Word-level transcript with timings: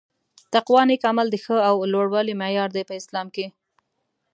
تقوا 0.53 0.81
نيک 0.89 1.03
عمل 1.09 1.27
د 1.31 1.35
ښه 1.43 1.57
او 1.69 1.75
لووالي 1.91 2.33
معیار 2.41 2.69
دي 2.75 2.83
په 2.89 2.93
اسلام 3.01 3.27
کي 3.35 3.45